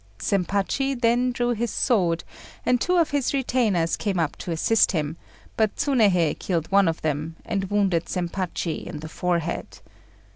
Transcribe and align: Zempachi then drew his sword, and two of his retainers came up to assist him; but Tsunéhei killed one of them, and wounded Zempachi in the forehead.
Zempachi 0.19 0.95
then 0.99 1.31
drew 1.31 1.51
his 1.51 1.69
sword, 1.69 2.23
and 2.65 2.81
two 2.81 2.95
of 2.97 3.11
his 3.11 3.35
retainers 3.35 3.95
came 3.95 4.17
up 4.19 4.35
to 4.37 4.49
assist 4.49 4.93
him; 4.93 5.15
but 5.55 5.75
Tsunéhei 5.75 6.39
killed 6.39 6.71
one 6.71 6.87
of 6.87 7.03
them, 7.03 7.35
and 7.45 7.69
wounded 7.69 8.05
Zempachi 8.09 8.83
in 8.87 9.01
the 9.01 9.07
forehead. 9.09 9.79